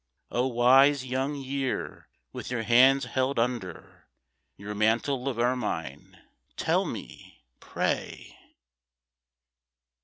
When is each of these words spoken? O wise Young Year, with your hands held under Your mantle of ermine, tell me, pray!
O 0.31 0.47
wise 0.47 1.05
Young 1.05 1.35
Year, 1.35 2.07
with 2.33 2.49
your 2.49 2.63
hands 2.63 3.05
held 3.05 3.37
under 3.37 4.07
Your 4.57 4.73
mantle 4.73 5.29
of 5.29 5.37
ermine, 5.37 6.19
tell 6.57 6.85
me, 6.85 7.43
pray! 7.59 8.35